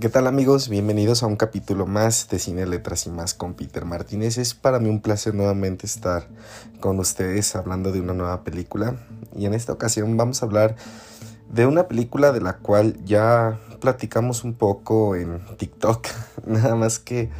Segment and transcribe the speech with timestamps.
[0.00, 0.68] ¿Qué tal amigos?
[0.68, 4.38] Bienvenidos a un capítulo más de Cine, Letras y más con Peter Martínez.
[4.38, 6.28] Es para mí un placer nuevamente estar
[6.78, 8.94] con ustedes hablando de una nueva película.
[9.36, 10.76] Y en esta ocasión vamos a hablar
[11.50, 16.06] de una película de la cual ya platicamos un poco en TikTok.
[16.46, 17.30] Nada más que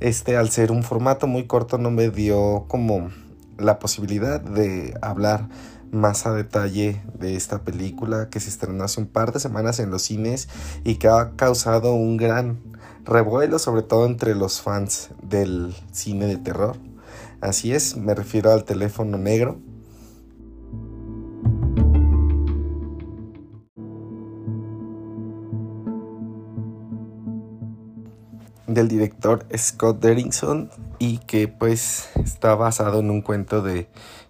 [0.00, 3.10] este al ser un formato muy corto no me dio como
[3.56, 5.48] la posibilidad de hablar
[5.92, 9.90] más a detalle de esta película que se estrenó hace un par de semanas en
[9.90, 10.48] los cines
[10.84, 12.58] y que ha causado un gran
[13.04, 16.76] revuelo, sobre todo entre los fans del cine de terror.
[17.40, 19.60] Así es, me refiero al teléfono negro.
[28.66, 33.88] del director Scott Derrickson y que pues está basado en un cuento de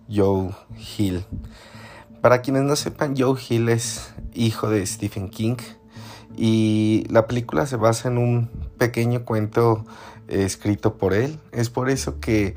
[0.09, 0.51] Joe
[0.97, 1.25] Hill.
[2.21, 5.57] Para quienes no sepan, Joe Hill es hijo de Stephen King
[6.37, 9.85] y la película se basa en un pequeño cuento
[10.29, 11.39] eh, escrito por él.
[11.53, 12.55] Es por eso que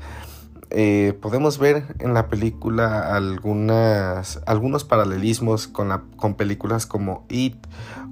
[0.78, 7.56] eh, podemos ver en la película algunas, algunos paralelismos con, la, con películas como It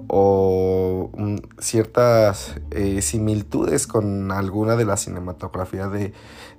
[0.08, 6.14] o mm, ciertas eh, similitudes con alguna de la cinematografía de,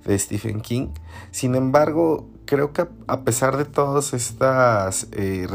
[0.05, 0.89] de, Stephen King.
[1.31, 5.47] Sin embargo, creo que a pesar de todas estas eh,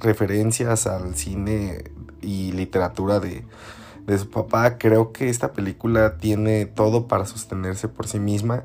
[0.00, 1.90] referencias al cine
[2.22, 3.44] y literatura de,
[4.06, 8.64] de su papá, creo que esta película tiene todo para sostenerse por sí misma.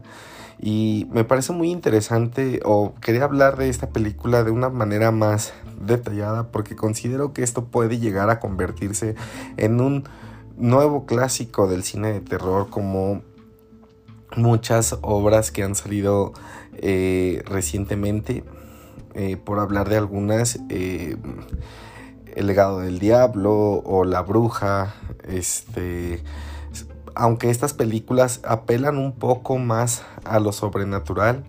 [0.59, 5.53] Y me parece muy interesante o quería hablar de esta película de una manera más
[5.79, 9.15] detallada porque considero que esto puede llegar a convertirse
[9.57, 10.05] en un
[10.57, 13.21] nuevo clásico del cine de terror como
[14.35, 16.33] muchas obras que han salido
[16.73, 18.43] eh, recientemente.
[19.13, 21.17] Eh, por hablar de algunas, eh,
[22.35, 24.93] El legado del diablo o La bruja,
[25.27, 26.21] este
[27.17, 31.45] aunque estas películas apelan un poco más a lo sobrenatural,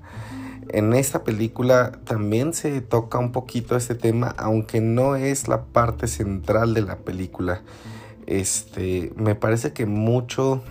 [0.70, 6.06] en esta película también se toca un poquito este tema, aunque no es la parte
[6.06, 7.62] central de la película.
[8.26, 10.62] Este, me parece que mucho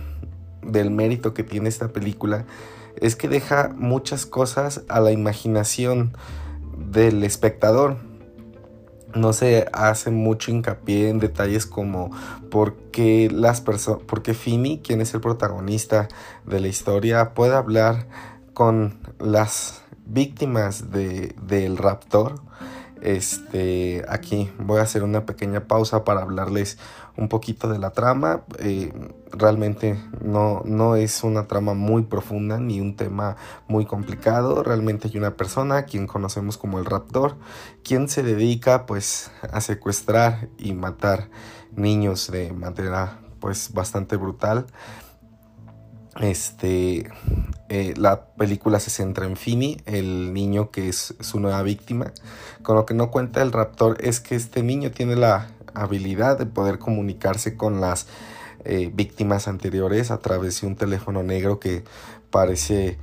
[0.62, 2.44] del mérito que tiene esta película
[3.00, 6.16] es que deja muchas cosas a la imaginación
[6.76, 8.07] del espectador
[9.14, 12.10] no se hace mucho hincapié en detalles como
[12.50, 16.08] por qué las personas, porque Fini, quien es el protagonista
[16.46, 18.06] de la historia, puede hablar
[18.54, 22.40] con las víctimas de, del raptor
[23.02, 26.78] este, aquí voy a hacer una pequeña pausa para hablarles
[27.16, 28.42] un poquito de la trama.
[28.58, 28.92] Eh,
[29.32, 33.36] realmente no, no es una trama muy profunda ni un tema
[33.66, 34.62] muy complicado.
[34.62, 37.36] Realmente hay una persona, quien conocemos como el Raptor,
[37.82, 41.28] quien se dedica pues a secuestrar y matar
[41.74, 44.66] niños de manera pues bastante brutal.
[46.20, 47.08] Este,
[47.68, 52.12] eh, la película se centra en Fini, el niño que es su nueva víctima.
[52.62, 56.46] Con lo que no cuenta el raptor es que este niño tiene la habilidad de
[56.46, 58.06] poder comunicarse con las
[58.64, 61.84] eh, víctimas anteriores a través de un teléfono negro que
[62.30, 62.98] parece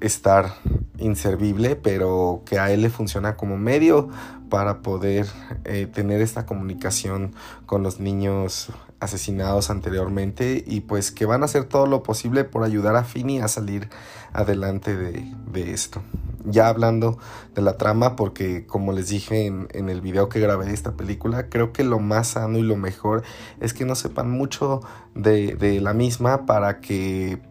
[0.00, 0.54] estar
[0.96, 4.08] inservible, pero que a él le funciona como medio
[4.48, 5.26] para poder
[5.64, 7.34] eh, tener esta comunicación
[7.66, 12.64] con los niños asesinados anteriormente y pues que van a hacer todo lo posible por
[12.64, 13.88] ayudar a Fini a salir
[14.32, 16.02] adelante de, esto.
[16.44, 17.18] Ya hablando
[17.54, 21.48] de la trama, porque como les dije en, el video que grabé de esta película,
[21.48, 23.22] creo que lo más sano y lo mejor
[23.60, 24.80] es que no sepan mucho
[25.14, 27.42] de, la misma para que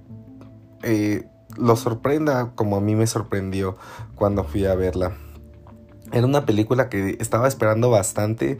[0.84, 1.28] eh,
[1.58, 3.78] lo sorprenda como a mí me sorprendió
[4.16, 5.14] cuando fui a verla.
[6.12, 8.58] Era una película que estaba esperando bastante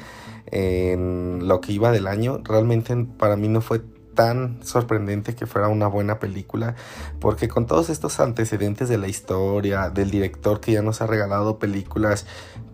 [0.52, 2.42] en lo que iba del año.
[2.44, 3.82] Realmente para mí no fue
[4.20, 6.76] tan sorprendente que fuera una buena película,
[7.22, 11.58] porque con todos estos antecedentes de la historia, del director que ya nos ha regalado
[11.58, 12.26] películas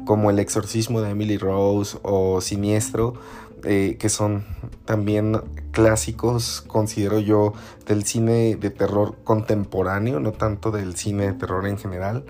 [0.06, 3.14] como El exorcismo de Emily Rose o Siniestro,
[3.64, 4.44] eh, que son
[4.86, 5.42] también
[5.72, 7.54] clásicos, considero yo,
[7.86, 12.26] del cine de terror contemporáneo, no tanto del cine de terror en general.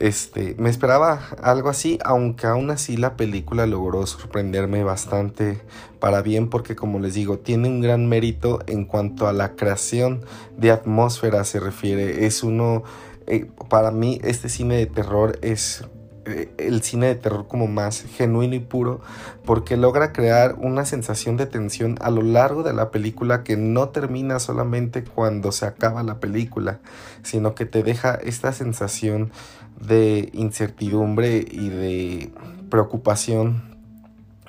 [0.00, 5.60] Este, me esperaba algo así, aunque aún así la película logró sorprenderme bastante
[5.98, 10.24] para bien porque como les digo, tiene un gran mérito en cuanto a la creación
[10.56, 12.24] de atmósfera se refiere.
[12.24, 12.82] Es uno,
[13.26, 15.84] eh, para mí este cine de terror es
[16.24, 19.00] eh, el cine de terror como más genuino y puro
[19.44, 23.88] porque logra crear una sensación de tensión a lo largo de la película que no
[23.88, 26.78] termina solamente cuando se acaba la película,
[27.22, 29.32] sino que te deja esta sensación
[29.80, 32.32] de incertidumbre y de
[32.70, 33.70] preocupación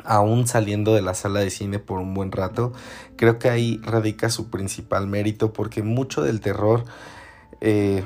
[0.04, 2.74] aún saliendo de la sala de cine por un buen rato.
[3.16, 6.83] Creo que ahí radica su principal mérito porque mucho del terror
[7.62, 8.04] eh,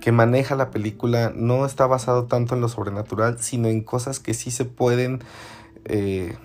[0.00, 4.34] que maneja la película no está basado tanto en lo sobrenatural, sino en cosas que
[4.34, 5.22] sí se pueden
[5.84, 6.36] eh,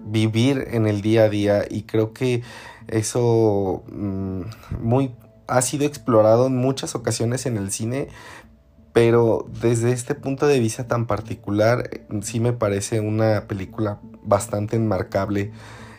[0.00, 2.42] vivir en el día a día y creo que
[2.88, 4.42] eso mm,
[4.80, 5.14] muy,
[5.46, 8.08] ha sido explorado en muchas ocasiones en el cine,
[8.98, 11.88] pero desde este punto de vista tan particular
[12.20, 15.52] sí me parece una película bastante enmarcable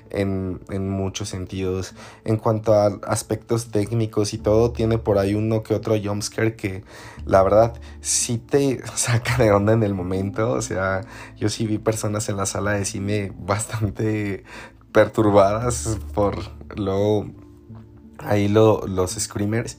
[0.09, 0.59] en,
[0.89, 1.95] muchos sentidos.
[2.25, 6.83] En cuanto a aspectos técnicos y todo, tiene por ahí uno que otro jumpscare que
[7.25, 10.51] la verdad sí te saca de onda en el momento.
[10.51, 10.99] O sea,
[11.37, 14.43] yo sí vi personas en la sala de cine bastante
[14.91, 16.35] perturbadas por
[16.75, 17.27] luego
[18.17, 19.77] ahí los screamers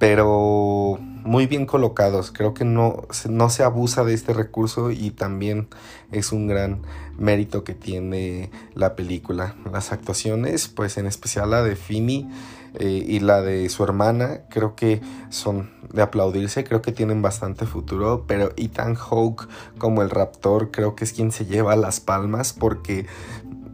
[0.00, 2.32] pero muy bien colocados.
[2.32, 5.68] Creo que no, no se abusa de este recurso y también
[6.10, 6.80] es un gran
[7.18, 9.54] mérito que tiene la película.
[9.70, 12.30] Las actuaciones, pues en especial la de Fini
[12.78, 17.66] eh, y la de su hermana, creo que son de aplaudirse, creo que tienen bastante
[17.66, 22.54] futuro, pero Ethan Hawke como el raptor creo que es quien se lleva las palmas
[22.54, 23.04] porque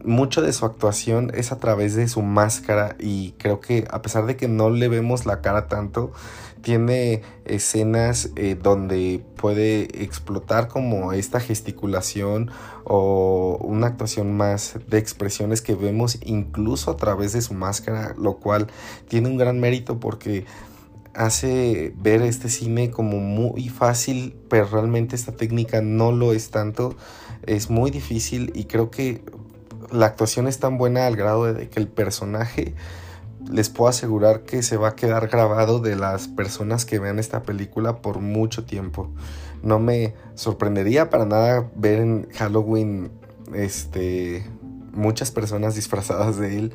[0.07, 4.25] mucho de su actuación es a través de su máscara y creo que a pesar
[4.25, 6.11] de que no le vemos la cara tanto,
[6.61, 12.49] tiene escenas eh, donde puede explotar como esta gesticulación
[12.83, 18.37] o una actuación más de expresiones que vemos incluso a través de su máscara, lo
[18.37, 18.67] cual
[19.07, 20.45] tiene un gran mérito porque
[21.13, 26.95] hace ver este cine como muy fácil, pero realmente esta técnica no lo es tanto.
[27.45, 29.23] Es muy difícil y creo que
[29.91, 32.75] la actuación es tan buena al grado de que el personaje
[33.49, 37.43] les puedo asegurar que se va a quedar grabado de las personas que vean esta
[37.43, 39.09] película por mucho tiempo.
[39.63, 43.11] No me sorprendería para nada ver en Halloween
[43.53, 44.45] este
[44.91, 46.73] muchas personas disfrazadas de él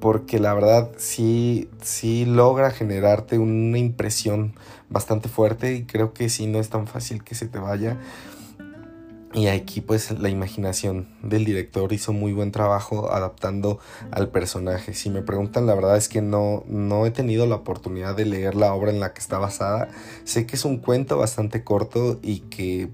[0.00, 4.54] porque la verdad sí sí logra generarte una impresión
[4.88, 7.98] bastante fuerte y creo que sí no es tan fácil que se te vaya.
[9.34, 13.78] Y aquí pues la imaginación del director hizo muy buen trabajo adaptando
[14.10, 14.94] al personaje.
[14.94, 18.54] Si me preguntan, la verdad es que no, no he tenido la oportunidad de leer
[18.54, 19.90] la obra en la que está basada.
[20.24, 22.90] Sé que es un cuento bastante corto y que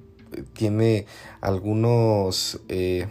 [0.55, 1.07] tiene
[1.41, 2.61] algunos...
[2.69, 3.07] Eh,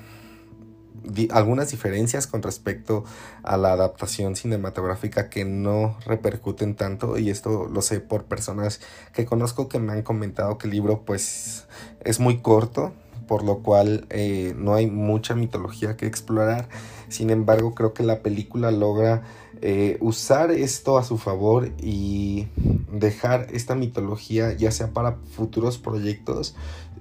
[1.32, 3.04] algunas diferencias con respecto
[3.44, 8.80] a la adaptación cinematográfica que no repercuten tanto y esto lo sé por personas
[9.12, 11.68] que conozco que me han comentado que el libro pues
[12.06, 12.94] es muy corto
[13.28, 16.68] por lo cual eh, no hay mucha mitología que explorar.
[17.10, 19.24] Sin embargo, creo que la película logra
[19.62, 22.48] eh, usar esto a su favor y
[22.92, 26.56] dejar esta mitología ya sea para futuros proyectos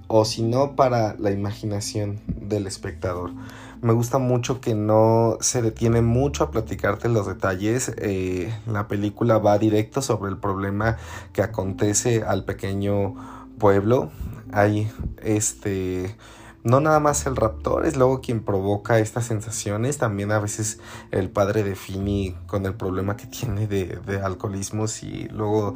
[0.07, 3.33] o si no para la imaginación del espectador.
[3.81, 7.93] Me gusta mucho que no se detiene mucho a platicarte los detalles.
[7.97, 10.99] Eh, la película va directo sobre el problema
[11.33, 13.17] que acontece al pequeño
[13.59, 14.13] pueblo
[14.53, 14.91] hay
[15.23, 16.17] este
[16.65, 20.79] no nada más el raptor es luego quien provoca estas sensaciones, también a veces
[21.11, 25.75] el padre de Fini con el problema que tiene de, de alcoholismo y luego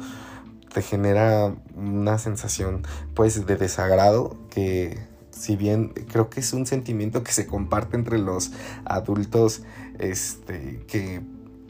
[0.73, 2.83] te genera una sensación
[3.15, 4.97] pues de desagrado que
[5.31, 8.51] si bien creo que es un sentimiento que se comparte entre los
[8.85, 9.63] adultos
[9.99, 11.21] este que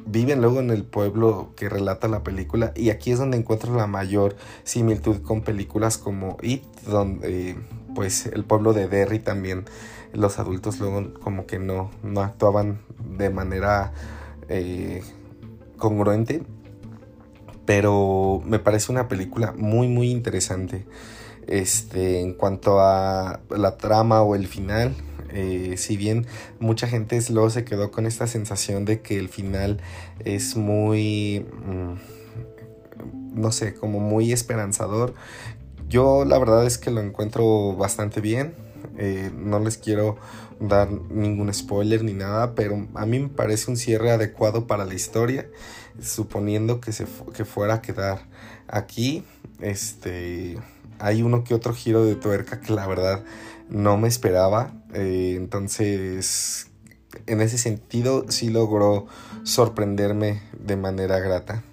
[0.07, 3.87] viven luego en el pueblo que relata la película y aquí es donde encuentro la
[3.87, 7.57] mayor similitud con películas como It, donde
[7.93, 9.65] pues el pueblo de Derry también
[10.13, 12.79] los adultos luego como que no, no actuaban
[13.17, 13.93] de manera
[14.47, 15.03] eh,
[15.77, 16.43] congruente,
[17.65, 20.85] pero me parece una película muy muy interesante.
[21.47, 24.93] Este, en cuanto a la trama o el final,
[25.29, 26.25] eh, si bien
[26.59, 29.79] mucha gente luego se quedó con esta sensación de que el final
[30.23, 35.13] es muy, mm, no sé, como muy esperanzador,
[35.89, 38.55] yo la verdad es que lo encuentro bastante bien.
[38.97, 40.17] Eh, no les quiero
[40.59, 44.95] dar ningún spoiler ni nada, pero a mí me parece un cierre adecuado para la
[44.95, 45.47] historia,
[46.01, 48.21] suponiendo que, se que fuera a quedar
[48.67, 49.23] aquí.
[49.61, 50.57] Este,
[50.99, 53.23] hay uno que otro giro de tuerca que la verdad
[53.69, 54.73] no me esperaba.
[54.93, 56.67] Eh, entonces,
[57.25, 59.07] en ese sentido, sí logró
[59.43, 61.63] sorprenderme de manera grata.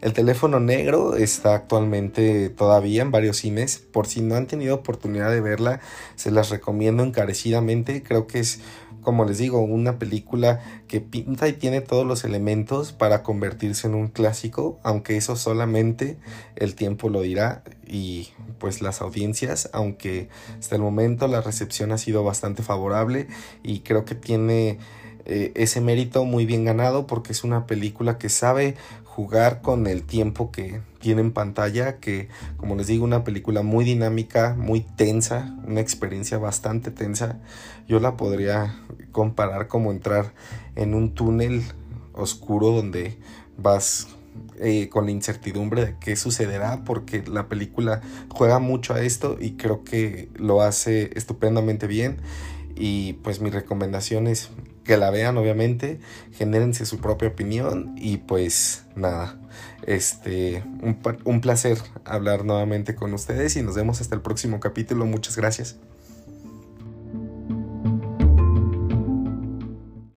[0.00, 3.78] El teléfono negro está actualmente todavía en varios cines.
[3.78, 5.80] Por si no han tenido oportunidad de verla,
[6.16, 8.02] se las recomiendo encarecidamente.
[8.02, 8.60] Creo que es
[9.06, 10.58] como les digo, una película
[10.88, 16.18] que pinta y tiene todos los elementos para convertirse en un clásico, aunque eso solamente
[16.56, 21.98] el tiempo lo dirá y pues las audiencias, aunque hasta el momento la recepción ha
[21.98, 23.28] sido bastante favorable
[23.62, 24.78] y creo que tiene
[25.24, 30.02] eh, ese mérito muy bien ganado porque es una película que sabe jugar con el
[30.02, 35.56] tiempo que tiene en pantalla, que como les digo, una película muy dinámica, muy tensa,
[35.64, 37.38] una experiencia bastante tensa.
[37.86, 38.74] Yo la podría
[39.12, 40.34] comparar como entrar
[40.74, 41.62] en un túnel
[42.12, 43.20] oscuro donde
[43.56, 44.08] vas
[44.58, 49.52] eh, con la incertidumbre de qué sucederá, porque la película juega mucho a esto y
[49.52, 52.16] creo que lo hace estupendamente bien.
[52.76, 54.50] Y pues mi recomendación es
[54.84, 55.98] que la vean obviamente,
[56.32, 59.36] genérense su propia opinión y pues nada,
[59.86, 65.04] este, un, un placer hablar nuevamente con ustedes y nos vemos hasta el próximo capítulo,
[65.06, 65.76] muchas gracias.